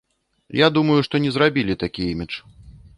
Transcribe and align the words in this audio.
Я 0.59 0.69
думаю, 0.79 0.97
што 1.09 1.15
не 1.27 1.31
зрабілі 1.37 1.79
такі 1.85 2.11
імідж. 2.17 2.33